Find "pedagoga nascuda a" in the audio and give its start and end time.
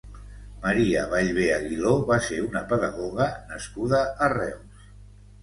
2.73-4.33